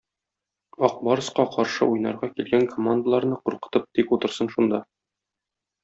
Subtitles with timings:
[0.87, 4.85] "Ак барска" каршы уйнарга килгән командаларны куркытып тик утырсын шунда.